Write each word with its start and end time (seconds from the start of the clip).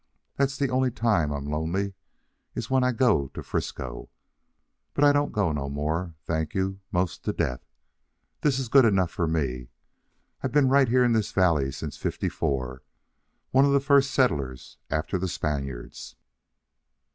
That's 0.35 0.57
the 0.57 0.71
only 0.71 0.89
time 0.89 1.29
I'm 1.31 1.45
lonely, 1.45 1.93
is 2.55 2.71
when 2.71 2.83
I 2.83 2.91
go 2.91 3.27
to 3.35 3.43
'Frisco. 3.43 4.09
But 4.95 5.03
I 5.03 5.11
don't 5.11 5.31
go 5.31 5.51
no 5.51 5.69
more, 5.69 6.15
thank 6.23 6.55
you 6.55 6.79
'most 6.91 7.23
to 7.25 7.31
death. 7.33 7.63
This 8.41 8.57
is 8.57 8.67
good 8.67 8.83
enough 8.83 9.11
for 9.11 9.27
me. 9.27 9.69
I've 10.41 10.53
ben 10.53 10.69
right 10.69 10.87
here 10.89 11.03
in 11.03 11.13
this 11.13 11.31
valley 11.31 11.71
since 11.71 11.97
'54 11.97 12.81
one 13.51 13.63
of 13.65 13.73
the 13.73 13.79
first 13.79 14.09
settlers 14.09 14.79
after 14.89 15.19
the 15.19 15.27
Spaniards." 15.27 16.15